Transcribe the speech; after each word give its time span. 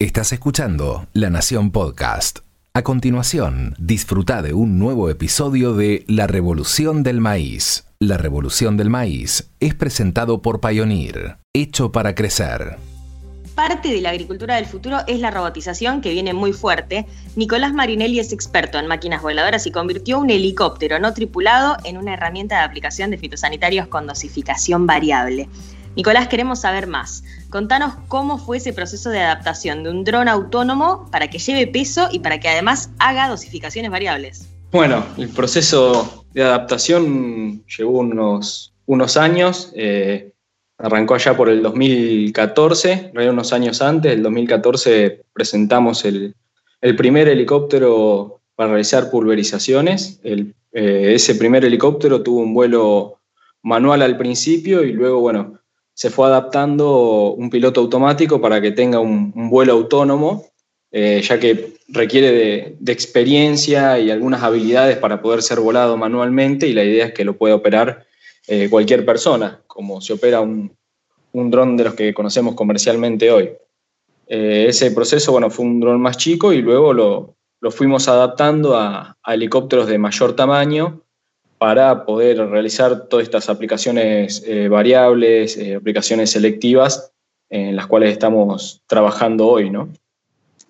Estás 0.00 0.32
escuchando 0.32 1.08
La 1.12 1.28
Nación 1.28 1.72
Podcast. 1.72 2.38
A 2.72 2.82
continuación, 2.84 3.74
disfruta 3.80 4.42
de 4.42 4.52
un 4.52 4.78
nuevo 4.78 5.10
episodio 5.10 5.74
de 5.74 6.04
La 6.06 6.28
Revolución 6.28 7.02
del 7.02 7.20
Maíz. 7.20 7.84
La 7.98 8.16
Revolución 8.16 8.76
del 8.76 8.90
Maíz 8.90 9.50
es 9.58 9.74
presentado 9.74 10.40
por 10.40 10.60
Pioneer, 10.60 11.38
hecho 11.52 11.90
para 11.90 12.14
crecer. 12.14 12.78
Parte 13.56 13.88
de 13.88 14.00
la 14.00 14.10
agricultura 14.10 14.54
del 14.54 14.66
futuro 14.66 14.98
es 15.08 15.18
la 15.18 15.32
robotización 15.32 16.00
que 16.00 16.12
viene 16.12 16.32
muy 16.32 16.52
fuerte. 16.52 17.04
Nicolás 17.34 17.72
Marinelli 17.72 18.20
es 18.20 18.32
experto 18.32 18.78
en 18.78 18.86
máquinas 18.86 19.20
voladoras 19.20 19.66
y 19.66 19.72
convirtió 19.72 20.20
un 20.20 20.30
helicóptero 20.30 21.00
no 21.00 21.12
tripulado 21.12 21.76
en 21.82 21.96
una 21.96 22.14
herramienta 22.14 22.58
de 22.58 22.62
aplicación 22.62 23.10
de 23.10 23.18
fitosanitarios 23.18 23.88
con 23.88 24.06
dosificación 24.06 24.86
variable. 24.86 25.48
Nicolás, 25.98 26.28
queremos 26.28 26.60
saber 26.60 26.86
más. 26.86 27.24
Contanos 27.50 27.92
cómo 28.06 28.38
fue 28.38 28.58
ese 28.58 28.72
proceso 28.72 29.10
de 29.10 29.18
adaptación 29.18 29.82
de 29.82 29.90
un 29.90 30.04
dron 30.04 30.28
autónomo 30.28 31.08
para 31.10 31.28
que 31.28 31.40
lleve 31.40 31.66
peso 31.66 32.06
y 32.12 32.20
para 32.20 32.38
que 32.38 32.48
además 32.48 32.90
haga 33.00 33.28
dosificaciones 33.28 33.90
variables. 33.90 34.48
Bueno, 34.70 35.04
el 35.16 35.28
proceso 35.28 36.24
de 36.34 36.44
adaptación 36.44 37.64
llevó 37.66 37.98
unos, 37.98 38.72
unos 38.86 39.16
años. 39.16 39.72
Eh, 39.74 40.30
arrancó 40.78 41.16
allá 41.16 41.36
por 41.36 41.48
el 41.48 41.62
2014, 41.62 43.10
unos 43.16 43.52
años 43.52 43.82
antes. 43.82 44.12
El 44.12 44.22
2014 44.22 45.24
presentamos 45.32 46.04
el, 46.04 46.32
primer 46.96 47.26
helicóptero 47.26 48.38
para 48.54 48.68
realizar 48.70 49.10
pulverizaciones. 49.10 50.20
Eh, 50.22 50.52
ese 50.72 51.34
primer 51.34 51.64
helicóptero 51.64 52.22
tuvo 52.22 52.38
un 52.42 52.54
vuelo 52.54 53.18
manual 53.62 54.02
al 54.02 54.16
principio 54.16 54.84
y 54.84 54.92
luego, 54.92 55.18
bueno, 55.18 55.58
se 55.98 56.10
fue 56.10 56.28
adaptando 56.28 57.32
un 57.32 57.50
piloto 57.50 57.80
automático 57.80 58.40
para 58.40 58.60
que 58.60 58.70
tenga 58.70 59.00
un, 59.00 59.32
vuelo 59.50 59.72
autónomo, 59.72 60.46
eh, 60.92 61.20
ya 61.24 61.40
que 61.40 61.74
requiere 61.88 62.76
de, 62.78 62.92
experiencia 62.92 63.98
y 63.98 64.12
algunas 64.12 64.44
habilidades 64.44 64.96
para 64.98 65.20
poder 65.20 65.42
ser 65.42 65.58
volado 65.58 65.96
manualmente 65.96 66.68
y 66.68 66.72
la 66.72 66.84
idea 66.84 67.06
es 67.06 67.14
que 67.14 67.24
lo 67.24 67.36
pueda 67.36 67.56
operar 67.56 68.06
eh, 68.46 68.68
cualquier 68.70 69.04
persona, 69.04 69.60
como 69.66 70.00
se 70.00 70.12
opera 70.12 70.40
un, 70.40 70.70
dron 71.32 71.76
de 71.76 71.82
los 71.82 71.94
que 71.94 72.14
conocemos 72.14 72.54
comercialmente 72.54 73.32
hoy. 73.32 73.50
Eh, 74.28 74.66
ese 74.68 74.92
proceso, 74.92 75.32
bueno, 75.32 75.50
fue 75.50 75.64
un 75.64 75.80
dron 75.80 76.00
más 76.00 76.16
chico 76.16 76.52
y 76.52 76.62
luego 76.62 76.92
lo, 76.92 77.34
fuimos 77.72 78.06
adaptando 78.06 78.76
a 78.76 79.16
helicópteros 79.26 79.88
de 79.88 79.98
mayor 79.98 80.36
tamaño, 80.36 81.02
para 81.58 82.06
poder 82.06 82.38
realizar 82.48 83.08
todas 83.08 83.24
estas 83.24 83.48
aplicaciones 83.48 84.42
eh, 84.46 84.68
variables, 84.68 85.56
eh, 85.56 85.74
aplicaciones 85.74 86.30
selectivas 86.30 87.12
en 87.50 87.76
las 87.76 87.86
cuales 87.86 88.12
estamos 88.12 88.82
trabajando 88.86 89.48
hoy, 89.48 89.70
¿no? 89.70 89.88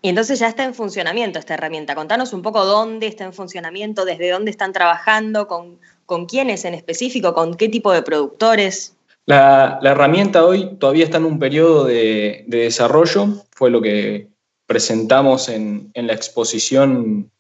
Y 0.00 0.08
entonces 0.08 0.38
ya 0.38 0.48
está 0.48 0.64
en 0.64 0.74
funcionamiento 0.74 1.38
esta 1.38 1.54
herramienta. 1.54 1.94
Contanos 1.94 2.32
un 2.32 2.42
poco 2.42 2.64
dónde 2.64 3.08
está 3.08 3.24
en 3.24 3.32
funcionamiento, 3.32 4.04
desde 4.04 4.30
dónde 4.30 4.50
están 4.50 4.72
trabajando, 4.72 5.48
con, 5.48 5.78
con 6.06 6.26
quiénes 6.26 6.64
en 6.64 6.74
específico, 6.74 7.34
con 7.34 7.54
qué 7.54 7.68
tipo 7.68 7.92
de 7.92 8.02
productores. 8.02 8.96
La, 9.26 9.80
herramienta 9.82 10.44
hoy 10.46 10.76
todavía 10.78 11.04
está 11.04 11.18
en 11.18 11.24
un 11.24 11.38
periodo 11.38 11.84
de, 11.84 12.44
desarrollo, 12.46 13.44
fue 13.50 13.70
lo 13.70 13.82
que 13.82 14.28
presentamos 14.66 15.48
en, 15.48 15.90
en 15.94 16.06
la 16.06 16.14
exposición 16.14 17.30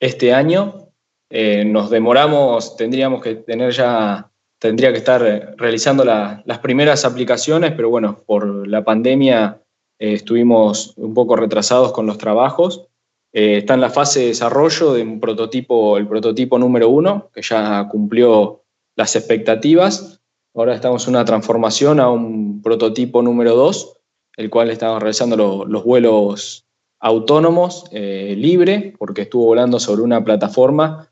este 0.00 0.32
año. 0.32 0.89
Eh, 1.30 1.64
nos 1.64 1.90
demoramos, 1.90 2.76
tendríamos 2.76 3.22
que 3.22 3.36
tener 3.36 3.72
ya, 3.72 4.28
tendría 4.58 4.90
que 4.90 4.98
estar 4.98 5.54
realizando 5.56 6.04
las 6.04 6.58
primeras 6.58 7.04
aplicaciones, 7.04 7.72
pero 7.72 7.88
bueno, 7.88 8.18
por 8.26 8.66
la 8.66 8.84
pandemia 8.84 9.62
eh, 10.00 10.14
estuvimos 10.14 10.92
un 10.96 11.14
poco 11.14 11.36
retrasados 11.36 11.92
con 11.92 12.06
los 12.06 12.18
trabajos. 12.18 12.88
Eh, 13.32 13.58
está 13.58 13.74
en 13.74 13.80
la 13.80 13.90
fase 13.90 14.20
de 14.20 14.26
desarrollo 14.26 14.92
de 14.92 15.02
un 15.02 15.20
prototipo, 15.20 15.96
el 15.98 16.08
prototipo 16.08 16.58
número 16.58 16.88
uno, 16.88 17.30
que 17.32 17.42
ya 17.42 17.86
cumplió 17.88 18.64
las 18.96 19.14
expectativas. 19.14 20.20
Ahora 20.52 20.74
estamos 20.74 21.06
en 21.06 21.14
una 21.14 21.24
transformación 21.24 22.00
a 22.00 22.10
un 22.10 22.60
prototipo 22.60 23.22
número 23.22 23.54
dos, 23.54 23.98
el 24.36 24.50
cual 24.50 24.70
estamos 24.70 24.98
realizando 25.00 25.64
los 25.64 25.84
vuelos 25.84 26.66
autónomos, 26.98 27.84
libre, 27.92 28.94
porque 28.98 29.22
estuvo 29.22 29.46
volando 29.46 29.78
sobre 29.78 30.02
una 30.02 30.24
plataforma 30.24 31.09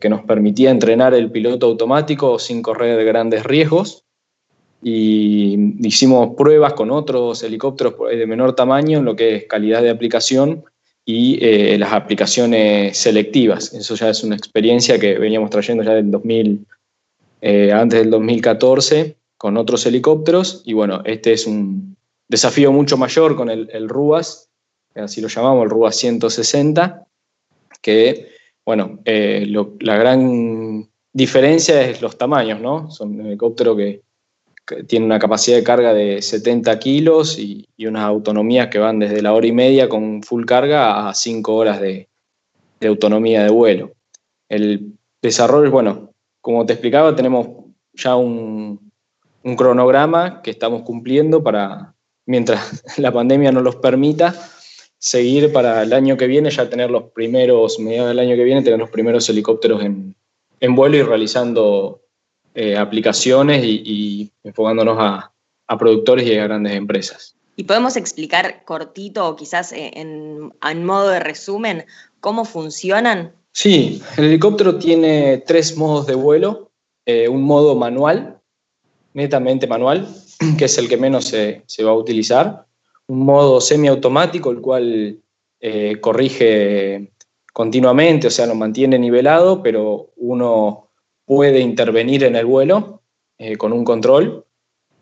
que, 0.00 0.08
nos 0.08 0.22
permitía 0.22 0.70
entrenar 0.70 1.14
el 1.14 1.30
piloto 1.30 1.66
automático 1.66 2.38
sin 2.38 2.60
correr 2.62 3.04
grandes 3.04 3.44
riesgos. 3.44 4.04
Y 4.82 5.56
hicimos 5.86 6.34
pruebas 6.36 6.74
con 6.74 6.90
otros 6.90 7.42
helicópteros 7.42 7.94
de 8.10 8.26
menor 8.26 8.54
tamaño 8.54 8.98
en 8.98 9.04
lo 9.04 9.16
que 9.16 9.36
es 9.36 9.44
calidad 9.46 9.80
de 9.82 9.90
aplicación 9.90 10.64
y 11.06 11.38
eh, 11.40 11.78
las 11.78 11.92
aplicaciones 11.92 12.98
selectivas. 12.98 13.72
Eso 13.72 13.94
ya 13.94 14.10
es 14.10 14.24
una 14.24 14.36
experiencia 14.36 14.98
que 14.98 15.18
veníamos 15.18 15.50
trayendo 15.50 15.84
ya 15.84 15.94
del 15.94 16.10
2000, 16.10 16.66
eh, 17.40 17.72
antes 17.72 18.00
del 18.00 18.10
2014 18.10 19.16
con 19.38 19.56
otros 19.56 19.86
helicópteros. 19.86 20.62
Y 20.66 20.74
bueno, 20.74 21.00
este 21.04 21.32
es 21.32 21.46
un 21.46 21.96
desafío 22.28 22.72
mucho 22.72 22.98
mayor 22.98 23.36
con 23.36 23.48
el, 23.48 23.88
RUAS, 23.88 24.50
así 24.96 25.20
lo 25.20 25.28
llamamos, 25.28 25.64
el 25.64 25.70
RUAS 25.70 25.96
160, 25.96 27.06
que 27.80 28.33
bueno, 28.64 29.00
eh, 29.04 29.46
la 29.80 29.96
gran 29.96 30.88
diferencia 31.12 31.82
es 31.82 32.02
los 32.02 32.18
tamaños, 32.18 32.60
¿no? 32.60 32.90
Son 32.90 33.20
un 33.20 33.26
helicóptero 33.26 33.76
que, 33.76 34.02
tiene 34.86 35.04
una 35.04 35.18
capacidad 35.18 35.58
de 35.58 35.64
carga 35.64 35.92
de 35.92 36.22
70 36.22 36.78
kilos 36.78 37.38
y, 37.38 37.66
unas 37.86 38.04
autonomías 38.04 38.68
que 38.68 38.78
van 38.78 38.98
desde 38.98 39.20
la 39.20 39.34
hora 39.34 39.46
y 39.46 39.52
media 39.52 39.90
con 39.90 40.22
full 40.22 40.46
carga 40.46 41.06
a 41.08 41.14
5 41.14 41.54
horas 41.54 41.80
de, 41.80 42.08
autonomía 42.82 43.42
de 43.42 43.50
vuelo. 43.50 43.92
El 44.48 44.92
desarrollo, 45.22 45.70
bueno, 45.70 46.10
como 46.42 46.66
te 46.66 46.74
explicaba, 46.74 47.16
tenemos 47.16 47.48
ya 47.94 48.16
un, 48.16 48.90
cronograma 49.56 50.42
que 50.42 50.50
estamos 50.50 50.82
cumpliendo 50.82 51.42
para, 51.42 51.94
mientras 52.26 52.82
la 52.98 53.12
pandemia 53.12 53.52
nos 53.52 53.62
los 53.62 53.76
permita, 53.76 54.34
seguir 55.04 55.52
para 55.52 55.82
el 55.82 55.92
año 55.92 56.16
que 56.16 56.26
viene, 56.26 56.50
ya 56.50 56.70
tener 56.70 56.90
los 56.90 57.10
primeros, 57.10 57.78
mediados 57.78 58.08
del 58.08 58.20
año 58.20 58.36
que 58.36 58.44
viene, 58.44 58.62
tener 58.62 58.78
los 58.78 58.88
primeros 58.88 59.28
helicópteros 59.28 59.84
en, 59.84 60.16
vuelo 60.74 60.96
y 60.96 61.02
realizando 61.02 62.00
eh, 62.54 62.74
aplicaciones 62.74 63.62
y, 63.62 64.32
enfocándonos 64.42 64.96
a, 64.98 65.30
productores 65.78 66.26
y 66.26 66.38
a 66.38 66.44
grandes 66.44 66.72
empresas. 66.72 67.36
¿Y 67.54 67.64
podemos 67.64 67.98
explicar 67.98 68.64
cortito 68.64 69.28
o 69.28 69.36
quizás 69.36 69.74
en, 69.76 70.54
modo 70.86 71.10
de 71.10 71.20
resumen 71.20 71.84
cómo 72.20 72.46
funcionan? 72.46 73.34
Sí, 73.52 74.00
el 74.16 74.24
helicóptero 74.24 74.78
tiene 74.78 75.44
tres 75.46 75.76
modos 75.76 76.06
de 76.06 76.14
vuelo. 76.14 76.70
Eh, 77.04 77.28
un 77.28 77.42
modo 77.42 77.74
manual, 77.76 78.40
netamente 79.12 79.66
manual, 79.66 80.08
que 80.58 80.64
es 80.64 80.78
el 80.78 80.88
que 80.88 80.96
menos 80.96 81.26
se, 81.26 81.62
se 81.66 81.84
va 81.84 81.90
a 81.90 81.94
utilizar 81.94 82.64
un 83.08 83.24
modo 83.24 83.60
semiautomático, 83.60 84.50
el 84.50 84.60
cual 84.60 85.18
eh, 85.60 85.96
corrige 86.00 87.12
continuamente, 87.52 88.26
o 88.26 88.30
sea, 88.30 88.46
lo 88.46 88.54
mantiene 88.54 88.98
nivelado, 88.98 89.62
pero 89.62 90.10
uno 90.16 90.90
puede 91.24 91.60
intervenir 91.60 92.24
en 92.24 92.36
el 92.36 92.46
vuelo 92.46 93.02
eh, 93.38 93.56
con 93.56 93.72
un 93.72 93.84
control, 93.84 94.44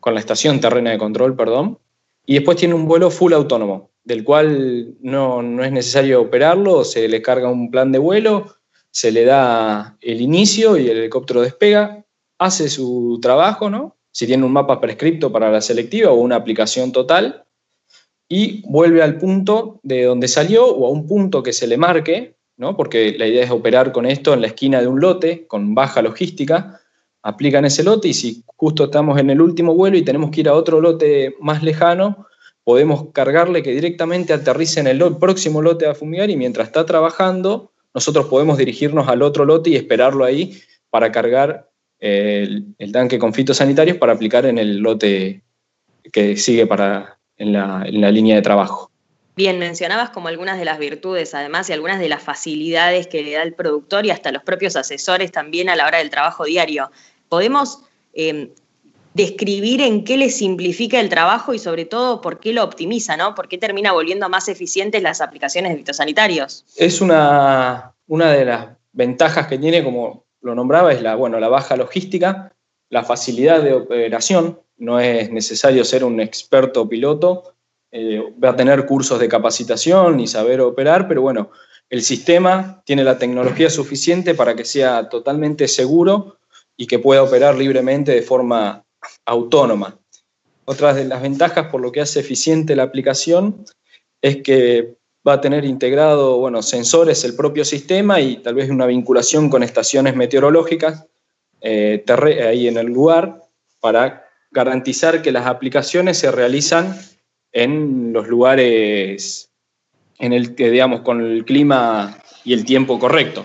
con 0.01 0.15
la 0.15 0.21
estación 0.21 0.61
terrena 0.61 0.91
de 0.91 0.99
control, 0.99 1.37
perdón, 1.37 1.79
y 2.27 2.35
después 2.35 2.57
tiene 2.57 2.75
un 2.75 2.87
vuelo 2.87 3.11
full 3.11 3.33
autónomo, 3.33 3.91
del 4.05 4.25
cual 4.25 4.97
no, 5.01 5.43
no 5.43 5.65
es 5.65 5.73
necesario 5.73 6.21
operarlo, 6.21 6.85
se 6.85 7.09
le 7.09 7.23
carga 7.23 7.51
un 7.51 7.71
plan 7.71 7.93
de 7.93 7.99
vuelo, 7.99 8.57
se 8.91 9.11
le 9.11 9.25
da 9.25 9.97
el 10.01 10.21
inicio 10.21 10.77
y 10.77 10.89
el 10.89 10.99
helicóptero 10.99 11.41
despega, 11.41 12.05
hace 12.39 12.69
su 12.69 13.19
trabajo, 13.23 13.71
¿no? 13.71 13.97
Si 14.11 14.27
tiene 14.27 14.45
un 14.45 14.53
mapa 14.53 14.81
prescripto 14.81 15.33
para 15.33 15.51
la 15.51 15.63
selectiva 15.63 16.11
o 16.11 16.17
una 16.17 16.37
aplicación 16.37 16.93
total, 16.93 17.47
y 18.29 18.63
vuelve 18.69 19.03
al 19.03 19.19
punto 19.19 19.81
de 19.83 20.05
donde 20.05 20.29
salió 20.29 20.67
o 20.67 20.87
a 20.87 20.91
un 20.91 21.07
punto 21.07 21.43
que 21.43 21.53
se 21.53 21.67
le 21.67 21.77
marque, 21.77 22.37
¿no? 22.57 22.77
porque 22.77 23.15
la 23.19 23.27
idea 23.27 23.45
es 23.45 23.51
operar 23.51 23.93
con 23.93 24.07
esto 24.07 24.33
en 24.33 24.41
la 24.41 24.47
esquina 24.47 24.81
de 24.81 24.87
un 24.87 25.01
lote, 25.01 25.47
con 25.47 25.75
baja 25.75 26.03
logística, 26.03 26.81
aplican 27.23 27.65
ese 27.65 27.85
lote 27.85 28.09
y 28.09 28.15
si 28.15 28.43
justo 28.47 28.85
estamos 28.85 29.19
en 29.19 29.31
el 29.31 29.41
último 29.41 29.75
vuelo 29.75 29.97
y 29.97 30.03
tenemos 30.03 30.31
que 30.31 30.41
ir 30.41 30.49
a 30.49 30.55
otro 30.55 30.81
lote 30.81 31.37
más 31.41 31.63
lejano, 31.63 32.27
podemos 32.65 33.09
cargarle 33.13 33.63
que 33.63 33.73
directamente 33.73 34.33
aterrice 34.33 34.81
en 34.81 34.87
el 34.87 35.17
próximo 35.17 35.63
lote 35.63 35.87
a 35.87 35.95
fumigar 35.95 36.31
y 36.31 36.37
mientras 36.37 36.69
está 36.69 36.87
trabajando, 36.87 37.73
nosotros 37.95 38.27
podemos 38.27 38.59
dirigirnos 38.59 39.09
al 39.09 39.23
otro 39.23 39.45
lote 39.45 39.71
y 39.71 39.77
esperarlo 39.77 40.25
ahí 40.25 40.61
para 40.91 41.13
cargar 41.13 41.71
el, 41.99 42.75
el 42.79 42.93
tanque 42.93 43.19
con 43.19 43.35
fitosanitarios 43.35 43.97
para 43.97 44.13
aplicar 44.13 44.47
en 44.47 44.59
el 44.59 44.79
lote 44.79 45.43
que 46.13 46.37
sigue 46.37 46.67
para 46.67 47.19
en 47.43 47.53
la, 48.01 48.11
línea 48.11 48.37
de 48.37 48.43
trabajo. 48.43 48.91
Bien, 49.35 49.59
mencionabas 49.59 50.11
como 50.11 50.29
algunas 50.29 50.59
de 50.59 50.65
las 50.65 50.79
virtudes, 50.79 51.35
además, 51.35 51.69
y 51.69 51.73
algunas 51.73 51.99
de 51.99 52.09
las 52.09 52.23
facilidades 52.23 53.07
que 53.07 53.23
le 53.23 53.33
da 53.33 53.43
el 53.43 53.55
productor 53.55 54.07
y 54.07 54.11
hasta 54.11 54.31
los 54.31 54.43
propios 54.43 54.77
asesores 54.77 55.33
también 55.33 55.69
a 55.69 55.77
la 55.77 55.87
hora 55.87 55.99
del 55.99 56.11
trabajo 56.11 56.45
diario. 56.45 56.91
¿Podemos 57.29 57.81
em, 58.13 58.51
describir 59.15 59.81
en 59.81 60.05
qué 60.05 60.17
le 60.19 60.31
simplifica 60.31 61.01
el 61.01 61.09
trabajo 61.09 61.55
y 61.55 61.59
sobre 61.59 61.85
todo 61.85 62.21
por 62.21 62.41
qué 62.41 62.53
lo 62.53 62.63
optimiza, 62.63 63.17
¿no? 63.17 63.35
¿Por 63.35 63.49
qué 63.49 63.59
termina 63.59 63.93
volviendo 63.93 64.29
más 64.29 64.49
eficientes 64.49 65.03
las 65.03 65.21
aplicaciones 65.21 65.73
de 65.73 65.79
fitosanitarios? 65.79 66.65
Es 66.77 67.01
una, 67.01 67.95
una 68.07 68.33
de 68.33 68.45
las 68.45 68.67
ventajas 68.93 69.47
que 69.47 69.59
tiene, 69.59 69.83
como 69.83 70.27
lo 70.43 70.55
nombraba, 70.55 70.93
es 70.93 71.03
la, 71.03 71.17
bueno, 71.17 71.41
la 71.41 71.49
baja 71.49 71.77
logística, 71.77 72.53
la 72.91 73.03
facilidad 73.03 73.63
de 73.63 73.73
operación, 73.73 74.61
no 74.83 74.99
es 74.99 75.31
necesario 75.31 75.85
ser 75.85 76.03
un 76.03 76.21
experto 76.21 76.89
piloto, 76.89 77.55
eh, 77.93 78.21
va 78.43 78.51
a 78.51 78.57
tener 78.57 78.85
cursos 78.85 79.21
de 79.21 79.29
capacitación 79.29 80.19
y 80.19 80.27
saber 80.27 80.61
operar, 80.61 81.07
pero 81.07 81.23
bueno, 81.23 81.51
el 81.89 82.03
sistema 82.03 82.83
tiene 82.85 83.05
la 83.05 83.17
tecnología 83.17 83.71
suficiente 83.71 84.35
para 84.35 84.57
que 84.57 84.65
sea 84.65 85.09
totalmente 85.09 85.69
seguro 85.69 86.39
y 86.77 86.87
que 86.89 86.99
pueda 86.99 87.23
operar 87.23 87.55
libremente 87.55 88.13
de 88.13 88.23
forma 88.23 88.85
autónoma. 89.25 89.97
Otra 90.65 90.95
de 90.95 91.05
las 91.05 91.23
ventajas 91.23 91.69
por 91.69 91.81
lo 91.81 91.93
que 91.93 92.01
hace 92.01 92.19
eficiente 92.19 92.75
la 92.75 92.83
aplicación 92.83 93.65
es 94.21 94.39
que 94.39 94.97
va 95.27 95.35
a 95.35 95.41
tener 95.41 95.65
integrado 95.65 96.39
bueno, 96.39 96.61
sensores 96.61 97.23
el 97.23 97.37
propio 97.37 97.65
sistema 97.65 98.21
y 98.21 98.39
tal 98.39 98.57
vez 98.57 98.69
una 98.69 98.87
vinculación 98.87 99.49
con 99.49 99.63
estaciones 99.63 100.17
meteorológicas 100.17 101.07
eh, 101.61 102.05
ahí 102.45 102.67
en 102.67 102.79
el 102.79 102.87
lugar 102.87 103.43
para 103.79 104.32
garantizar 104.53 105.23
que 105.23 105.33
las 105.33 105.47
aplicaciones 105.47 106.19
se 106.19 106.31
realizan 106.31 106.97
en 107.53 108.13
los 108.13 108.29
lugares 108.29 109.51
en 110.19 110.33
el 110.33 110.55
que, 110.55 110.71
digamos, 110.71 111.01
con 111.01 111.21
el 111.21 111.45
clima 111.45 112.19
y 112.45 112.53
el 112.53 112.65
tiempo 112.65 112.99
correcto. 112.99 113.45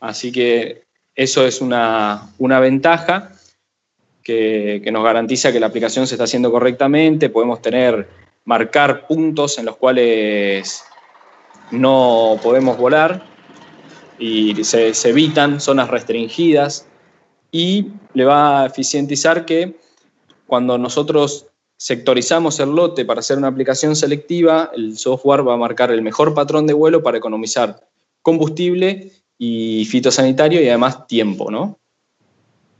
Así 0.00 0.32
que 0.32 0.84
eso 1.14 1.46
es 1.46 1.60
una, 1.60 2.32
ventaja 2.38 3.32
que, 4.22 4.80
que, 4.82 4.90
nos 4.90 5.04
garantiza 5.04 5.52
que 5.52 5.60
la 5.60 5.66
aplicación 5.66 6.06
se 6.06 6.14
está 6.14 6.24
haciendo 6.24 6.50
correctamente. 6.50 7.30
Podemos 7.30 7.62
tener 7.62 8.08
marcar 8.44 9.06
puntos 9.06 9.58
en 9.58 9.66
los 9.66 9.76
cuales 9.76 10.82
no 11.70 12.40
podemos 12.42 12.78
volar 12.78 13.22
y 14.18 14.64
se, 14.64 14.92
evitan 15.08 15.60
zonas 15.60 15.90
restringidas 15.90 16.86
y 17.50 17.88
le 18.14 18.24
va 18.24 18.62
a 18.62 18.66
eficientizar 18.66 19.44
que 19.44 19.76
cuando 20.46 20.78
nosotros 20.78 21.46
sectorizamos 21.76 22.58
el 22.60 22.70
lote 22.70 23.04
para 23.04 23.20
hacer 23.20 23.38
una 23.38 23.48
aplicación 23.48 23.94
selectiva, 23.94 24.70
el 24.74 24.98
software 24.98 25.46
va 25.46 25.54
a 25.54 25.58
marcar 25.58 25.90
el 25.90 26.02
mejor 26.02 26.34
patrón 26.34 26.66
de 26.66 26.74
vuelo 26.74 27.02
para 27.02 27.18
economizar 27.18 27.80
combustible 28.22 29.12
y 29.38 29.84
fitosanitario 29.84 30.60
y 30.60 30.68
además 30.68 31.06
tiempo, 31.06 31.50
¿no? 31.50 31.78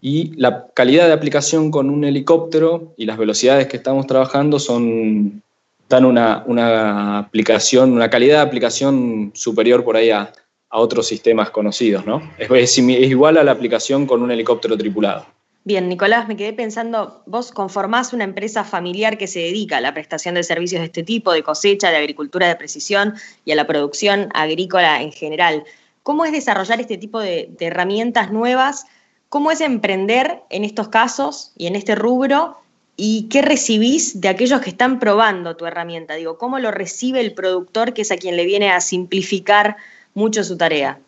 Y 0.00 0.35
la 0.37 0.69
calidad 0.75 1.06
de 1.06 1.12
aplicación 1.12 1.70
con 1.70 1.91
un 1.91 2.05
helicóptero 2.05 2.94
y 2.97 3.06
las 3.06 3.19
velocidades 3.19 3.67
que 3.67 3.76
estamos 3.76 4.06
trabajando 4.06 4.59
son 4.59 5.43
dan 5.88 6.05
una, 6.05 7.19
aplicación, 7.19 7.93
una 7.93 8.11
calidad 8.11 8.37
de 8.37 8.43
aplicación 8.43 9.32
superior 9.35 9.85
por 9.85 9.97
ahí 9.97 10.11
a, 10.11 10.32
otros 10.70 11.06
sistemas 11.06 11.50
conocidos, 11.50 12.05
¿no? 12.05 12.23
Es, 12.38 12.79
igual 12.79 13.38
a 13.38 13.44
la 13.44 13.53
aplicación 13.53 14.06
con 14.06 14.23
un 14.23 14.31
helicóptero 14.31 14.76
tripulado. 14.76 15.26
Bien, 15.65 15.88
Nicolás, 15.88 16.29
me 16.29 16.37
quedé 16.37 16.53
pensando, 16.53 17.23
vos 17.26 17.53
conformás 17.53 18.12
una 18.12 18.25
empresa 18.25 18.65
familiar 18.65 19.19
que 19.19 19.26
se 19.26 19.41
dedica 19.41 19.79
a 19.79 19.81
la 19.81 19.93
prestación 19.93 20.35
de 20.35 20.43
servicios 20.43 20.81
de 20.81 20.87
este 20.87 21.03
tipo, 21.03 21.32
de 21.32 21.43
cosecha, 21.43 21.91
de 21.91 21.97
agricultura 21.97 22.49
de 22.49 22.56
precisión 22.56 23.15
y 23.44 23.53
a 23.53 23.56
la 23.56 23.67
producción 23.67 24.29
agrícola 24.35 25.03
en 25.03 25.12
general. 25.12 25.65
¿Cómo 26.03 26.25
es 26.25 26.32
desarrollar 26.32 26.81
este 26.81 26.97
tipo 26.97 27.20
de 27.20 27.50
herramientas 27.61 28.32
nuevas? 28.32 28.87
¿Cómo 29.29 29.50
es 29.50 29.61
emprender 29.61 30.41
en 30.49 30.65
estos 30.65 30.88
casos 30.88 31.53
y 31.56 31.67
en 31.67 31.76
este 31.76 31.94
rubro? 31.94 32.56
¿Y 32.97 33.29
qué 33.29 33.43
recibís 33.43 34.20
de 34.20 34.29
aquellos 34.29 34.61
que 34.62 34.70
están 34.70 34.99
probando 34.99 35.55
tu 35.55 35.67
herramienta? 35.67 36.15
Digo, 36.15 36.38
¿cómo 36.38 36.59
lo 36.59 36.70
recibe 36.70 37.20
el 37.20 37.35
productor 37.35 37.93
que 37.93 38.03
es 38.03 38.11
a 38.11 38.17
quien 38.17 38.37
le 38.37 38.47
viene 38.47 38.70
a 38.70 38.81
simplificar 38.81 39.76
mucho 40.19 40.44
su 40.44 40.56
tarea? 40.56 41.00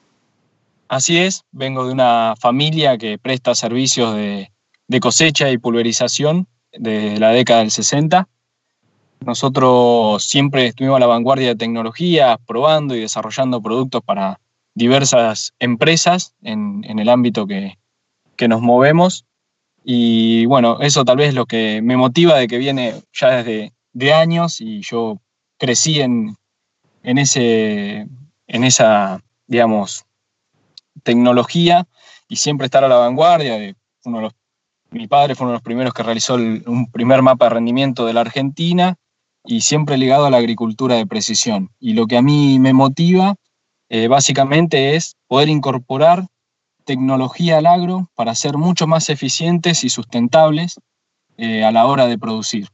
Así 0.88 1.18
es, 1.18 1.44
vengo 1.52 1.86
de 1.86 1.92
una 1.92 2.34
familia 2.38 2.96
que 2.96 3.18
presta 3.18 3.54
servicios 3.54 4.14
de, 4.14 4.50
cosecha 5.00 5.50
y 5.50 5.58
pulverización 5.58 6.48
desde 6.72 7.20
la 7.20 7.30
década 7.30 7.60
del 7.60 7.70
60. 7.70 8.26
Nosotros 9.20 10.24
siempre 10.24 10.66
estuvimos 10.66 10.96
a 10.96 11.00
la 11.00 11.06
vanguardia 11.06 11.48
de 11.48 11.56
tecnología, 11.56 12.38
probando 12.46 12.96
y 12.96 13.00
desarrollando 13.00 13.60
productos 13.60 14.02
para 14.02 14.40
diversas 14.74 15.52
empresas 15.58 16.34
en, 16.42 16.84
el 16.84 17.08
ámbito 17.08 17.46
que, 17.46 17.78
que 18.36 18.48
nos 18.48 18.62
movemos 18.62 19.26
y 19.84 20.44
bueno, 20.46 20.78
eso 20.80 21.04
tal 21.04 21.16
vez 21.16 21.28
es 21.28 21.34
lo 21.34 21.46
que 21.46 21.80
me 21.82 21.96
motiva 21.96 22.36
de 22.36 22.48
que 22.48 22.58
viene 22.58 22.94
ya 23.12 23.36
desde 23.36 23.72
de 23.92 24.12
años 24.12 24.60
y 24.60 24.82
yo 24.82 25.20
crecí 25.58 26.00
en, 26.00 26.36
en, 27.02 27.18
ese, 27.18 28.06
en 28.50 28.64
esa, 28.64 29.22
digamos, 29.46 30.04
tecnología 31.04 31.86
y 32.28 32.36
siempre 32.36 32.66
estar 32.66 32.84
a 32.84 32.88
la 32.88 32.96
vanguardia. 32.96 33.74
Uno 34.04 34.16
de 34.18 34.22
los, 34.24 34.32
mi 34.90 35.06
padre 35.06 35.34
fue 35.34 35.44
uno 35.44 35.52
de 35.52 35.56
los 35.56 35.62
primeros 35.62 35.94
que 35.94 36.02
realizó 36.02 36.34
un 36.34 36.90
primer 36.90 37.22
mapa 37.22 37.46
de 37.46 37.50
rendimiento 37.50 38.04
de 38.06 38.12
la 38.12 38.22
Argentina 38.22 38.96
y 39.44 39.60
siempre 39.60 39.96
ligado 39.96 40.26
a 40.26 40.30
la 40.30 40.38
agricultura 40.38 40.96
de 40.96 41.06
precisión. 41.06 41.70
Y 41.78 41.94
lo 41.94 42.06
que 42.06 42.16
a 42.16 42.22
mí 42.22 42.58
me 42.58 42.72
motiva 42.72 43.36
eh, 43.88 44.08
básicamente 44.08 44.96
es 44.96 45.14
poder 45.28 45.48
incorporar 45.48 46.26
tecnología 46.84 47.58
al 47.58 47.66
agro 47.66 48.10
para 48.16 48.34
ser 48.34 48.56
mucho 48.56 48.88
más 48.88 49.10
eficientes 49.10 49.84
y 49.84 49.90
sustentables 49.90 50.80
eh, 51.36 51.62
a 51.62 51.70
la 51.70 51.86
hora 51.86 52.08
de 52.08 52.18
producir. 52.18 52.68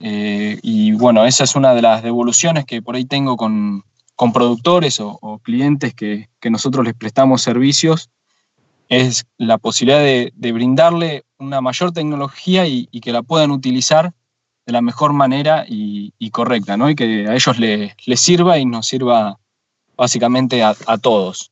Eh, 0.00 0.58
y 0.62 0.92
bueno, 0.92 1.24
esa 1.24 1.44
es 1.44 1.56
una 1.56 1.74
de 1.74 1.80
las 1.80 2.02
devoluciones 2.02 2.66
que 2.66 2.82
por 2.82 2.94
ahí 2.94 3.06
tengo 3.06 3.36
con, 3.36 3.84
productores 4.30 5.00
o, 5.00 5.40
clientes 5.42 5.94
que, 5.94 6.28
nosotros 6.50 6.84
les 6.84 6.94
prestamos 6.94 7.40
servicios, 7.40 8.10
es 8.90 9.24
la 9.38 9.56
posibilidad 9.56 10.00
de, 10.00 10.52
brindarle 10.52 11.24
una 11.38 11.62
mayor 11.62 11.92
tecnología 11.92 12.66
y, 12.66 12.86
que 13.00 13.12
la 13.12 13.22
puedan 13.22 13.50
utilizar 13.50 14.12
de 14.66 14.72
la 14.72 14.82
mejor 14.82 15.14
manera 15.14 15.64
y, 15.66 16.30
correcta, 16.30 16.76
¿no? 16.76 16.90
y 16.90 16.94
que 16.94 17.26
a 17.26 17.34
ellos 17.34 17.58
les, 17.58 18.20
sirva 18.20 18.58
y 18.58 18.66
nos 18.66 18.86
sirva 18.86 19.40
básicamente 19.96 20.62
a 20.62 20.98
todos. 21.00 21.50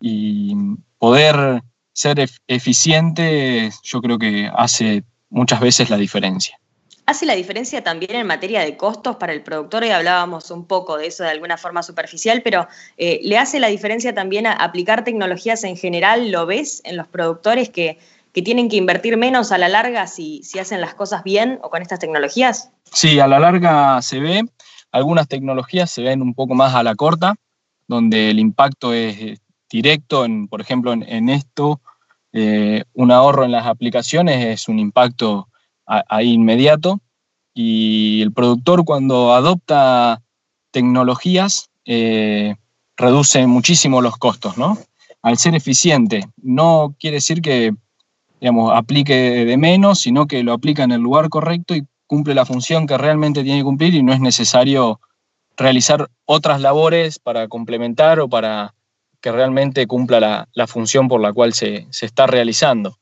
Y 0.00 0.54
poder 0.98 1.62
ser 1.92 2.28
eficiente 2.46 3.72
yo 3.82 4.00
creo 4.00 4.18
que 4.18 4.48
hace 4.54 5.02
muchas 5.30 5.60
veces 5.60 5.90
la 5.90 5.96
diferencia. 5.96 6.60
¿Hace 7.08 7.24
la 7.24 7.34
diferencia 7.34 7.82
también 7.82 8.16
en 8.16 8.26
materia 8.26 8.60
de 8.60 8.76
costos 8.76 9.16
para 9.16 9.32
el 9.32 9.42
productor? 9.42 9.82
Y 9.82 9.88
hablábamos 9.88 10.50
un 10.50 10.66
poco 10.66 10.98
de 10.98 11.06
eso 11.06 11.22
de 11.24 11.30
alguna 11.30 11.56
forma 11.56 11.82
superficial, 11.82 12.42
pero 12.42 12.68
eh, 12.98 13.20
¿le 13.22 13.38
hace 13.38 13.60
la 13.60 13.68
diferencia 13.68 14.14
también 14.14 14.46
a 14.46 14.52
aplicar 14.52 15.04
tecnologías 15.04 15.64
en 15.64 15.78
general? 15.78 16.30
¿Lo 16.30 16.44
ves 16.44 16.82
en 16.84 16.98
los 16.98 17.06
productores 17.08 17.70
que, 17.70 17.98
tienen 18.44 18.68
que 18.68 18.76
invertir 18.76 19.16
menos 19.16 19.50
a 19.50 19.58
la 19.58 19.68
larga 19.68 20.06
si, 20.06 20.42
si 20.44 20.60
hacen 20.60 20.80
las 20.82 20.94
cosas 20.94 21.24
bien 21.24 21.58
o 21.62 21.70
con 21.70 21.80
estas 21.82 21.98
tecnologías? 21.98 22.70
Sí, 22.92 23.18
a 23.18 23.26
la 23.26 23.40
larga 23.40 24.00
se 24.02 24.20
ve. 24.20 24.44
Algunas 24.92 25.26
tecnologías 25.26 25.90
se 25.90 26.02
ven 26.02 26.20
un 26.20 26.34
poco 26.34 26.54
más 26.54 26.74
a 26.74 26.82
la 26.82 26.94
corta, 26.94 27.34
donde 27.88 28.30
el 28.30 28.38
impacto 28.38 28.92
es 28.92 29.40
directo, 29.70 30.26
en, 30.26 30.46
por 30.46 30.60
ejemplo, 30.60 30.92
en, 30.92 31.28
esto, 31.30 31.80
eh, 32.34 32.84
un 32.92 33.10
ahorro 33.10 33.44
en 33.44 33.52
las 33.52 33.66
aplicaciones 33.66 34.44
es 34.44 34.68
un 34.68 34.78
impacto 34.78 35.48
ahí 35.88 36.32
inmediato 36.32 37.00
y 37.54 38.22
el 38.22 38.32
productor 38.32 38.84
cuando 38.84 39.34
adopta 39.34 40.22
tecnologías 40.70 41.70
eh, 41.84 42.54
reduce 42.96 43.46
muchísimo 43.46 44.02
los 44.02 44.16
costos, 44.18 44.58
¿no? 44.58 44.78
Al 45.22 45.38
ser 45.38 45.54
eficiente, 45.54 46.28
no 46.36 46.94
quiere 46.98 47.16
decir 47.16 47.40
que 47.42 47.72
digamos, 48.40 48.72
aplique 48.74 49.44
de 49.44 49.56
menos, 49.56 50.00
sino 50.00 50.26
que 50.26 50.42
lo 50.42 50.52
aplica 50.52 50.84
en 50.84 50.92
el 50.92 51.00
lugar 51.00 51.28
correcto 51.28 51.74
y 51.74 51.86
cumple 52.06 52.34
la 52.34 52.46
función 52.46 52.86
que 52.86 52.98
realmente 52.98 53.42
tiene 53.42 53.60
que 53.60 53.64
cumplir 53.64 53.94
y 53.94 54.02
no 54.02 54.12
es 54.12 54.20
necesario 54.20 55.00
realizar 55.56 56.08
otras 56.24 56.60
labores 56.60 57.18
para 57.18 57.48
complementar 57.48 58.20
o 58.20 58.28
para 58.28 58.74
que 59.20 59.32
realmente 59.32 59.86
cumpla 59.86 60.46
la, 60.52 60.66
función 60.66 61.08
por 61.08 61.20
la 61.20 61.32
cual 61.32 61.52
se, 61.52 61.86
está 62.00 62.26
realizando. 62.26 62.98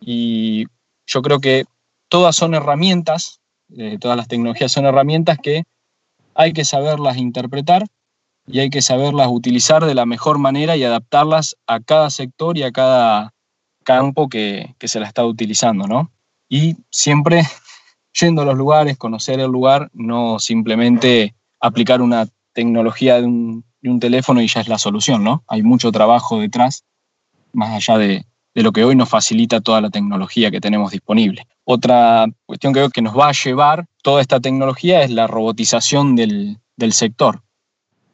Y 0.00 0.66
yo 1.06 1.22
creo 1.22 1.40
que 1.40 1.64
todas 2.08 2.36
son 2.36 2.54
herramientas, 2.54 3.40
eh, 3.76 3.98
todas 4.00 4.16
las 4.16 4.28
tecnologías 4.28 4.72
son 4.72 4.86
herramientas 4.86 5.38
que 5.42 5.64
hay 6.34 6.52
que 6.52 6.64
saberlas 6.64 7.16
interpretar 7.16 7.86
y 8.46 8.60
hay 8.60 8.70
que 8.70 8.82
saberlas 8.82 9.28
utilizar 9.28 9.84
de 9.84 9.94
la 9.94 10.06
mejor 10.06 10.38
manera 10.38 10.76
y 10.76 10.84
adaptarlas 10.84 11.56
a 11.66 11.80
cada 11.80 12.10
sector 12.10 12.56
y 12.56 12.62
a 12.62 12.70
cada 12.70 13.32
campo 13.84 14.28
que, 14.28 14.74
se 14.80 15.00
la 15.00 15.06
está 15.06 15.24
utilizando, 15.24 15.86
¿no? 15.86 16.12
Y 16.48 16.76
siempre 16.90 17.42
yendo 18.20 18.42
a 18.42 18.44
los 18.44 18.56
lugares, 18.56 18.96
conocer 18.96 19.40
el 19.40 19.50
lugar, 19.50 19.90
no 19.92 20.38
simplemente 20.38 21.34
aplicar 21.60 22.02
una 22.02 22.28
tecnología 22.52 23.20
de 23.20 23.26
un, 23.26 23.64
un 23.82 24.00
teléfono 24.00 24.40
y 24.40 24.48
ya 24.48 24.60
es 24.60 24.68
la 24.68 24.78
solución, 24.78 25.24
¿no? 25.24 25.42
Hay 25.48 25.62
mucho 25.62 25.90
trabajo 25.90 26.38
detrás, 26.38 26.84
más 27.52 27.70
allá 27.70 27.98
de, 27.98 28.24
de 28.56 28.62
lo 28.62 28.72
que 28.72 28.84
hoy 28.84 28.96
nos 28.96 29.10
facilita 29.10 29.60
toda 29.60 29.82
la 29.82 29.90
tecnología 29.90 30.50
que 30.50 30.62
tenemos 30.62 30.90
disponible. 30.90 31.46
Otra 31.64 32.24
cuestión 32.46 32.72
que 32.72 32.88
que 32.88 33.02
nos 33.02 33.14
va 33.14 33.28
a 33.28 33.32
llevar 33.32 33.84
toda 34.02 34.22
esta 34.22 34.40
tecnología 34.40 35.02
es 35.02 35.10
la 35.10 35.26
robotización 35.26 36.16
del, 36.16 36.56
del 36.74 36.94
sector. 36.94 37.42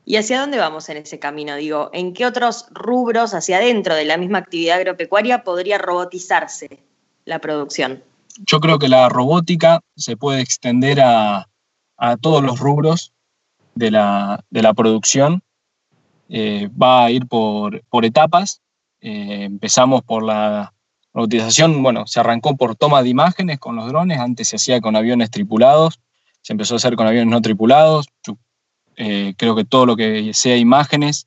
¿Y 0.05 0.17
hacia 0.17 0.41
dónde 0.41 0.59
vamos 0.59 0.89
en 0.89 0.97
ese 0.97 1.21
camino? 1.21 1.55
Digo, 1.55 1.91
¿en 1.93 2.13
qué 2.13 2.27
otros 2.27 2.67
rubros 2.73 3.35
hacia 3.35 3.59
adentro 3.59 3.95
de 3.95 4.05
la 4.05 4.17
misma 4.17 4.39
actividad 4.39 4.79
agropecuaria 4.79 5.45
podría 5.45 5.79
robotizarse 5.79 6.83
la 7.25 7.39
producción? 7.39 8.03
Yo 8.39 8.59
creo 8.59 8.81
que 8.81 8.89
la 8.89 9.09
robótica 9.09 9.81
se 9.95 10.17
puede 10.17 10.41
extender 10.41 11.01
a, 11.01 11.47
todos 12.21 12.43
los 12.43 12.59
rubros 12.59 13.13
de 13.77 13.93
la, 13.93 14.43
producción. 14.75 15.41
Eh, 16.29 16.69
va 16.71 17.05
a 17.05 17.11
ir 17.13 17.29
por, 17.29 17.81
etapas. 18.03 18.62
Eh, 19.03 19.45
empezamos 19.45 20.03
por 20.03 20.23
la 20.23 20.73
robotización, 21.13 21.83
bueno, 21.83 22.07
se 22.07 22.21
arrancó 22.21 22.57
por 22.57 22.75
toma 22.75 23.03
de 23.03 23.11
imágenes 23.11 23.59
con 23.59 23.77
los 23.77 23.87
drones, 23.89 24.19
antes 24.19 24.49
se 24.49 24.57
hacía 24.57 24.81
con 24.81 24.97
aviones 24.97 25.31
tripulados, 25.31 26.01
se 26.41 26.55
empezó 26.55 26.75
a 26.75 26.77
hacer 26.79 26.97
con 26.97 27.07
aviones 27.07 27.31
no 27.31 27.43
tripulados. 27.43 28.07
Eh, 28.97 29.35
creo 29.37 29.55
que 29.55 29.65
todo 29.65 29.85
lo 29.85 29.97
que 29.97 30.33
sea 30.33 30.57
imágenes 30.57 31.27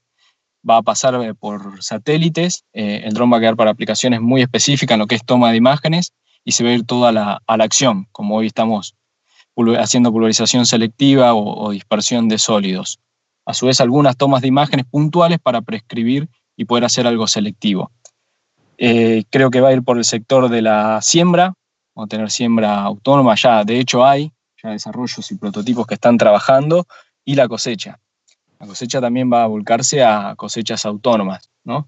va 0.67 0.77
a 0.77 0.81
pasar 0.81 1.15
eh, 1.23 1.35
por 1.35 1.83
satélites. 1.83 2.63
El 2.73 3.13
dron 3.13 3.31
va 3.31 3.37
a 3.37 3.39
quedar 3.39 3.55
para 3.55 3.71
aplicaciones 3.71 4.21
muy 4.21 4.41
específicas 4.41 4.95
en 4.95 4.99
lo 4.99 5.07
que 5.07 5.15
es 5.15 5.23
toma 5.23 5.51
de 5.51 5.57
imágenes 5.57 6.13
y 6.43 6.53
se 6.53 6.63
va 6.63 6.71
a 6.71 6.73
ir 6.73 6.85
toda 6.85 7.11
la, 7.11 7.41
a 7.45 7.57
la 7.57 7.63
acción, 7.63 8.07
como 8.11 8.37
hoy 8.37 8.47
estamos 8.47 8.95
haciendo 9.77 10.11
pulverización 10.11 10.65
selectiva 10.65 11.33
o, 11.33 11.71
dispersión 11.71 12.27
de 12.27 12.37
sólidos. 12.37 12.99
A 13.45 13.53
su 13.53 13.67
vez, 13.67 13.79
algunas 13.79 14.17
tomas 14.17 14.41
de 14.41 14.47
imágenes 14.47 14.85
puntuales 14.85 15.39
para 15.39 15.61
prescribir 15.61 16.29
y 16.55 16.65
poder 16.65 16.85
hacer 16.85 17.07
algo 17.07 17.27
selectivo. 17.27 17.91
creo 18.77 19.49
que 19.51 19.61
va 19.61 19.69
a 19.69 19.73
ir 19.73 19.83
por 19.83 19.97
el 19.97 20.05
sector 20.05 20.49
de 20.49 20.61
la 20.61 21.01
siembra, 21.01 21.53
o 21.93 22.07
tener 22.07 22.29
siembra 22.29 22.81
autónoma, 22.81 23.35
ya 23.35 23.63
de 23.63 23.79
hecho 23.79 24.05
hay 24.05 24.31
ya 24.61 24.71
desarrollos 24.71 25.31
y 25.31 25.35
prototipos 25.35 25.87
que 25.87 25.93
están 25.93 26.17
trabajando, 26.17 26.85
y 27.23 27.35
la 27.35 27.47
cosecha. 27.47 27.99
La 28.59 28.67
cosecha 28.67 29.01
también 29.01 29.31
va 29.31 29.43
a 29.43 29.47
volcarse 29.47 30.03
a 30.03 30.35
cosechas 30.35 30.85
autónomas, 30.85 31.49
¿no? 31.63 31.87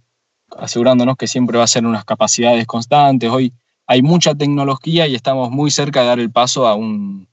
asegurándonos 0.55 1.17
que 1.17 1.27
siempre 1.27 1.57
va 1.57 1.63
a 1.63 1.67
ser 1.67 1.85
unas 1.85 2.05
capacidades 2.05 2.65
constantes. 2.65 3.29
Hoy 3.29 3.53
hay 3.85 4.01
mucha 4.01 4.35
tecnología 4.35 5.07
y 5.07 5.15
estamos 5.15 5.51
muy 5.51 5.71
cerca 5.71 6.01
de 6.01 6.07
dar 6.07 6.19
el 6.19 6.31
paso 6.31 6.67
a, 6.67 6.75
un, 6.75 7.27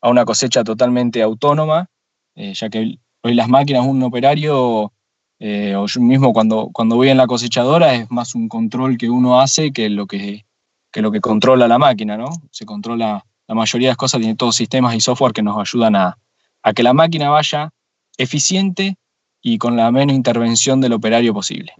a 0.00 0.08
una 0.08 0.24
cosecha 0.24 0.64
totalmente 0.64 1.22
autónoma, 1.22 1.88
eh, 2.34 2.54
ya 2.54 2.68
que 2.68 2.98
hoy 3.22 3.34
las 3.34 3.48
máquinas, 3.48 3.86
un 3.86 4.02
operario, 4.02 4.92
eh, 5.40 5.74
o 5.74 5.86
yo 5.86 6.00
mismo 6.00 6.32
cuando, 6.32 6.70
cuando 6.72 6.94
voy 6.94 7.08
en 7.08 7.16
la 7.16 7.26
cosechadora, 7.26 7.94
es 7.94 8.10
más 8.10 8.36
un 8.36 8.48
control 8.48 8.96
que 8.96 9.10
uno 9.10 9.40
hace 9.40 9.72
que 9.72 9.88
lo 9.88 10.06
que, 10.06 10.44
que 10.92 11.02
lo 11.02 11.10
que 11.10 11.20
controla 11.20 11.66
la 11.66 11.78
máquina, 11.78 12.16
¿no? 12.16 12.30
Se 12.52 12.64
controla 12.64 13.24
la 13.48 13.54
mayoría 13.54 13.88
de 13.88 13.90
las 13.90 13.96
cosas, 13.96 14.20
tiene 14.20 14.36
todos 14.36 14.54
sistemas 14.54 14.94
y 14.94 15.00
software 15.00 15.32
que 15.32 15.42
nos 15.42 15.58
ayudan 15.58 15.96
a, 15.96 16.16
a 16.62 16.72
que 16.72 16.84
la 16.84 16.92
máquina 16.92 17.30
vaya 17.30 17.72
eficiente 18.16 18.96
y 19.42 19.58
con 19.58 19.76
la 19.76 19.90
menos 19.90 20.14
intervención 20.14 20.80
del 20.80 20.92
operario 20.92 21.32
posible. 21.32 21.72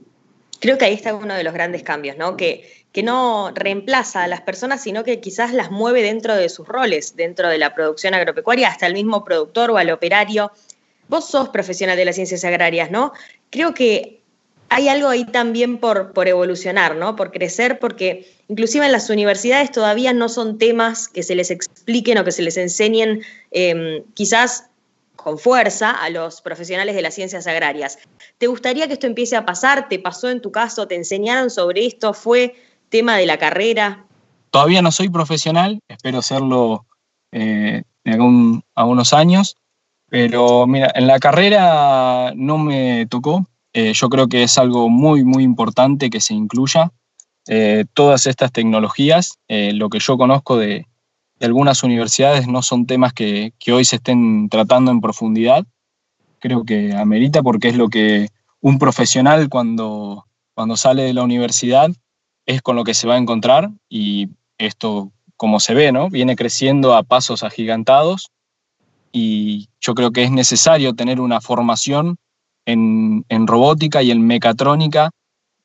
Creo 0.59 0.79
que 0.79 0.87
ahí 0.87 0.95
está 0.95 1.15
uno 1.15 1.35
de 1.35 1.45
los 1.45 1.55
grandes 1.55 1.83
cambios, 1.83 2.17
¿no? 2.17 2.37
Que, 2.37 2.87
que 2.93 3.03
no 3.03 3.51
reemplaza 3.55 4.25
a 4.25 4.29
las 4.29 4.41
personas, 4.41 4.83
sino 4.83 5.05
que 5.05 5.21
quizás 5.21 5.53
las 5.53 5.71
mueve 5.71 6.03
dentro 6.03 6.35
de 6.35 6.49
sus 6.49 6.67
roles, 6.67 7.17
dentro 7.17 7.49
de 7.49 7.59
la 7.59 7.75
producción 7.75 8.15
agropecuaria, 8.15 8.69
hasta 8.69 8.87
el 8.87 8.95
mismo 8.95 9.25
productor 9.25 9.71
o 9.71 9.77
al 9.77 9.91
operario. 9.91 10.51
Vos 11.09 11.29
sos 11.29 11.49
profesional 11.49 11.97
de 11.97 12.05
las 12.05 12.15
ciencias 12.15 12.45
agrarias, 12.45 12.91
¿no? 12.91 13.13
Creo 13.51 13.75
que 13.75 14.21
hay 14.69 14.89
algo 14.89 15.09
ahí 15.09 15.25
también 15.25 15.79
por, 15.79 16.13
evolucionar, 16.27 16.97
¿no? 16.97 17.17
Por 17.17 17.33
crecer, 17.33 17.81
porque 17.81 18.33
inclusive 18.49 18.87
en 18.87 18.93
las 18.93 19.11
universidades 19.11 19.73
todavía 19.73 20.13
no 20.13 20.29
son 20.29 20.59
temas 20.59 21.09
que 21.09 21.25
se 21.25 21.35
les 21.35 21.51
expliquen 21.51 22.19
o 22.19 22.25
que 22.25 22.33
se 22.33 22.43
les 22.43 22.57
enseñen 22.57 23.21
em, 23.51 24.05
quizás 24.15 24.71
con 25.17 25.39
fuerza 25.39 25.91
a 25.91 26.09
los 26.09 26.41
profesionales 26.41 26.95
de 26.95 27.03
las 27.03 27.15
ciencias 27.15 27.47
agrarias. 27.47 27.99
¿Te 28.39 28.47
gustaría 28.47 28.87
que 28.87 28.95
esto 28.95 29.07
empiece 29.07 29.37
a 29.37 29.45
pasar? 29.45 29.89
¿Te 29.89 29.99
pasó 29.99 30.31
en 30.31 30.41
tu 30.41 30.53
caso? 30.53 30.87
¿Te 30.87 30.95
enseñaron 30.95 31.51
sobre 31.51 31.85
esto? 31.85 32.15
¿Fue 32.15 32.55
tema 32.89 33.17
de 33.17 33.27
la 33.27 33.39
carrera? 33.39 34.07
Todavía 34.51 34.83
no 34.83 34.93
soy 34.93 35.09
profesional, 35.09 35.81
espero 35.89 36.23
serlo 36.23 36.87
eh, 37.33 37.83
en 38.05 38.63
algunos 38.75 39.13
años, 39.13 39.57
pero 40.11 40.67
mira, 40.67 40.93
en 40.95 41.07
la 41.07 41.19
carrera 41.19 42.33
no 42.37 42.59
me 42.59 43.07
tocó. 43.07 43.47
Eh, 43.73 43.93
yo 43.95 44.09
creo 44.09 44.29
que 44.29 44.43
es 44.43 44.59
algo 44.59 44.89
muy, 44.89 45.25
muy 45.25 45.45
importante 45.45 46.11
que 46.11 46.21
se 46.21 46.35
incluya 46.35 46.91
eh, 47.49 47.85
todas 47.95 48.27
estas 48.27 48.53
tecnologías. 48.53 49.39
lo 49.49 49.89
que 49.89 50.01
yo 50.01 50.19
conozco 50.19 50.59
de, 50.59 50.87
algunas 51.47 51.83
universidades 51.83 52.47
no 52.47 52.63
son 52.63 52.87
temas 52.87 53.13
que, 53.13 53.53
hoy 53.73 53.85
se 53.85 53.97
estén 53.97 54.49
tratando 54.49 54.91
en 54.91 55.01
profundidad. 55.01 55.65
Creo 56.39 56.65
que 56.65 56.95
amerita 56.95 57.43
porque 57.43 57.69
es 57.69 57.77
lo 57.77 57.89
que 57.89 58.29
un 58.61 58.79
profesional 58.79 59.49
cuando, 59.49 60.27
cuando 60.55 60.77
sale 60.77 61.05
de 61.05 61.15
la 61.15 61.23
universidad 61.23 61.91
es 62.47 62.63
con 62.63 62.77
lo 62.77 62.85
que 62.85 62.95
se 62.95 63.07
va 63.07 63.15
a 63.15 63.19
encontrar 63.19 63.71
y 63.89 64.29
esto, 64.59 65.13
como 65.37 65.61
se 65.61 65.75
ve, 65.75 65.93
¿no? 65.93 66.11
viene 66.11 66.37
creciendo 66.37 66.95
a 66.95 67.03
pasos 67.03 67.43
agigantados 67.43 68.31
y 69.13 69.69
yo 69.81 69.95
creo 69.95 70.11
que 70.11 70.23
es 70.23 70.31
necesario 70.31 70.95
tener 70.95 71.21
una 71.21 71.41
formación 71.41 72.17
en, 72.67 73.25
en 73.29 73.47
robótica 73.47 74.03
y 74.03 74.11
en 74.11 74.27
mecatrónica 74.27 75.11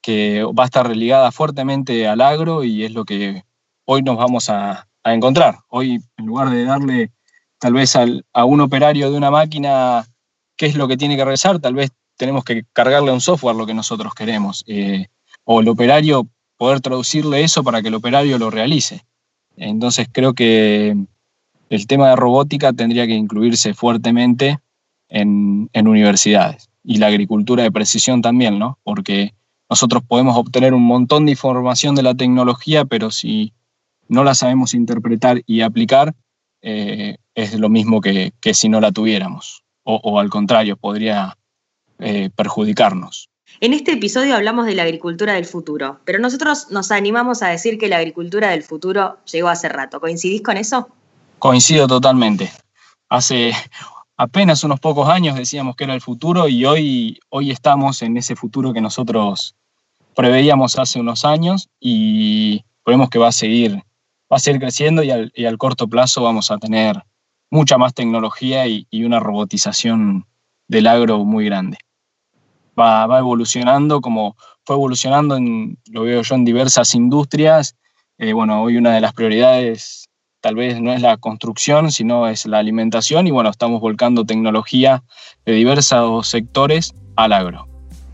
que 0.01 0.43
va 0.43 0.63
a 0.63 0.65
estar 0.65 0.87
religada 0.87 1.31
fuertemente 1.31 2.07
al 2.07 2.21
agro 2.21 2.63
y 2.63 2.83
es 2.83 2.91
lo 2.91 3.05
que 3.05 3.43
hoy 3.85 4.01
nos 4.03 4.17
vamos 4.17 4.49
a, 4.49 4.87
a 5.03 5.13
encontrar. 5.13 5.59
Hoy, 5.69 6.01
en 6.17 6.25
lugar 6.25 6.49
de 6.49 6.65
darle 6.65 7.11
tal 7.59 7.73
vez 7.73 7.95
a 7.95 8.45
un 8.45 8.61
operario 8.61 9.09
de 9.09 9.17
una 9.17 9.31
máquina 9.31 10.05
qué 10.57 10.65
es 10.65 10.75
lo 10.75 10.87
que 10.87 10.97
tiene 10.97 11.15
que 11.15 11.23
realizar, 11.23 11.59
tal 11.59 11.75
vez 11.75 11.91
tenemos 12.17 12.43
que 12.43 12.65
cargarle 12.73 13.11
a 13.11 13.13
un 13.13 13.21
software 13.21 13.55
lo 13.55 13.65
que 13.65 13.73
nosotros 13.73 14.13
queremos. 14.13 14.63
Eh, 14.67 15.07
o 15.43 15.61
el 15.61 15.69
operario 15.69 16.27
poder 16.57 16.81
traducirle 16.81 17.43
eso 17.43 17.63
para 17.63 17.81
que 17.81 17.89
el 17.89 17.95
operario 17.95 18.37
lo 18.37 18.49
realice. 18.49 19.05
Entonces 19.57 20.07
creo 20.11 20.33
que 20.33 20.95
el 21.69 21.87
tema 21.87 22.09
de 22.09 22.15
robótica 22.15 22.73
tendría 22.73 23.07
que 23.07 23.13
incluirse 23.13 23.73
fuertemente 23.73 24.59
en, 25.09 25.69
universidades 25.73 26.69
y 26.83 26.97
la 26.97 27.07
agricultura 27.07 27.63
de 27.63 27.71
precisión 27.71 28.21
también, 28.21 28.59
¿no? 28.59 28.77
Porque 28.83 29.33
nosotros 29.69 30.03
podemos 30.07 30.37
obtener 30.37 30.73
un 30.73 30.83
montón 30.83 31.25
de 31.25 31.31
información 31.31 31.95
de 31.95 32.03
la 32.03 32.13
tecnología, 32.13 32.85
pero 32.85 33.11
si 33.11 33.53
no 34.07 34.23
la 34.23 34.35
sabemos 34.35 34.73
interpretar 34.73 35.41
y 35.47 35.61
aplicar, 35.61 36.13
eh, 36.61 37.17
es 37.33 37.57
lo 37.59 37.69
mismo 37.69 38.01
que, 38.01 38.33
si 38.53 38.69
no 38.69 38.79
la 38.79 38.91
tuviéramos, 38.91 39.63
o, 39.83 40.19
al 40.19 40.29
contrario, 40.29 40.77
podría 40.77 41.37
eh, 41.99 42.29
perjudicarnos. 42.35 43.29
En 43.61 43.73
este 43.73 43.93
episodio 43.93 44.35
hablamos 44.35 44.65
de 44.65 44.75
la 44.75 44.83
agricultura 44.83 45.33
del 45.33 45.45
futuro, 45.45 45.99
pero 46.03 46.19
nosotros 46.19 46.67
nos 46.71 46.91
animamos 46.91 47.41
a 47.41 47.47
decir 47.47 47.77
que 47.77 47.87
la 47.87 47.97
agricultura 47.97 48.49
del 48.49 48.63
futuro 48.63 49.17
llegó 49.31 49.47
hace 49.47 49.69
rato. 49.69 49.99
¿Coincidís 49.99 50.41
con 50.41 50.57
eso? 50.57 50.89
Coincido 51.39 51.87
totalmente. 51.87 52.51
Hace 53.09 53.53
apenas 54.17 54.63
unos 54.63 54.79
pocos 54.79 55.09
años 55.09 55.35
decíamos 55.35 55.75
que 55.75 55.83
era 55.83 55.93
el 55.93 56.01
futuro 56.01 56.47
y 56.47 56.65
hoy, 56.65 57.19
hoy 57.29 57.51
estamos 57.51 58.01
en 58.01 58.17
ese 58.17 58.35
futuro 58.35 58.73
que 58.73 58.81
nosotros 58.81 59.55
preveíamos 60.15 60.79
hace 60.79 60.99
unos 60.99 61.25
años 61.25 61.69
y 61.79 62.63
vemos 62.85 63.09
que 63.09 63.19
va 63.19 63.27
a 63.27 63.33
seguir 63.33 63.83
va 64.31 64.37
a 64.37 64.39
seguir 64.39 64.59
creciendo 64.59 65.03
y 65.03 65.11
al, 65.11 65.57
corto 65.57 65.87
plazo 65.87 66.23
vamos 66.23 66.49
a 66.51 66.57
tener 66.57 67.03
mucha 67.51 67.77
más 67.77 67.93
tecnología 67.93 68.65
y, 68.67 68.87
una 69.05 69.19
robotización 69.19 70.25
del 70.67 70.87
agro 70.87 71.23
muy 71.23 71.45
grande. 71.45 71.77
Va, 72.77 73.05
evolucionando 73.19 74.01
como 74.01 74.35
fue 74.63 74.75
evolucionando, 74.75 75.37
en, 75.37 75.77
lo 75.91 76.03
veo 76.03 76.23
yo 76.23 76.35
en 76.35 76.43
diversas 76.43 76.95
industrias. 76.95 77.75
Eh, 78.17 78.33
bueno, 78.33 78.63
hoy 78.63 78.77
una 78.77 78.93
de 78.93 79.01
las 79.01 79.13
prioridades 79.13 80.04
tal 80.45 80.53
vez 80.53 80.79
no 80.79 80.93
es 80.93 81.01
la 81.01 81.17
construcción, 81.17 81.91
sino 81.91 82.27
es 82.27 82.45
la 82.45 82.59
alimentación 82.59 83.25
y 83.25 83.31
bueno, 83.31 83.49
estamos 83.49 83.81
volcando 83.81 84.27
tecnología 84.27 85.01
de 85.43 85.53
diversos 85.53 86.29
sectores 86.29 86.93
al 87.15 87.33
agro. 87.33 87.67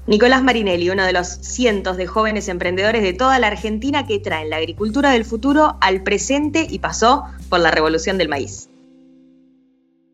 Nicolás 0.08 0.42
Marinelli, 0.42 0.90
uno 0.90 1.04
de 1.04 1.12
los 1.12 1.28
cientos 1.28 1.98
de 1.98 2.08
jóvenes 2.08 2.48
emprendedores 2.48 3.04
de 3.04 3.12
toda 3.12 3.38
la 3.38 3.48
Argentina 3.48 4.08
que 4.08 4.18
traen 4.20 4.50
la 4.50 4.56
agricultura 4.56 5.12
del 5.12 5.26
futuro 5.26 5.76
al 5.82 6.04
presente 6.04 6.66
y 6.70 6.80
pasó 6.80 7.26
por 7.50 7.60
la 7.60 7.70
revolución 7.70 8.18
del 8.18 8.30
maíz. 8.30 8.70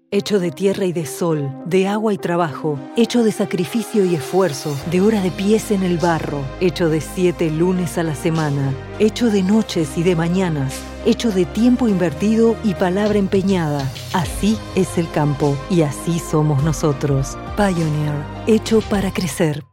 Hecho 0.10 0.40
de 0.40 0.50
tierra 0.50 0.86
y 0.86 0.94
de 0.94 1.06
sol, 1.06 1.52
de 1.66 1.88
agua 1.88 2.16
y 2.16 2.18
trabajo, 2.18 2.80
hecho 2.96 3.24
de 3.24 3.32
sacrificio 3.32 4.06
y 4.06 4.16
esfuerzo, 4.16 4.76
de 4.90 5.02
horas 5.02 5.22
de 5.22 5.30
pies 5.30 5.70
en 5.70 5.84
el 5.84 6.00
barro, 6.00 6.44
hecho 6.62 6.90
de 6.90 7.00
siete 7.00 7.52
lunes 7.52 8.00
a 8.00 8.04
la 8.04 8.16
semana, 8.16 8.74
hecho 8.98 9.30
de 9.30 9.44
noches 9.44 10.00
y 10.00 10.04
de 10.04 10.16
mañanas, 10.16 10.82
hecho 11.08 11.32
de 11.32 11.46
tiempo 11.46 11.88
invertido 11.88 12.56
y 12.64 12.74
palabra 12.74 13.18
empeñada. 13.18 13.90
Así 14.14 14.58
es 14.76 14.98
el 14.98 15.10
campo 15.10 15.58
y 15.70 15.82
así 15.82 16.20
somos 16.20 16.64
nosotros. 16.64 17.38
Pioneer, 17.56 18.24
hecho 18.46 18.82
para 18.82 19.12
crecer. 19.12 19.67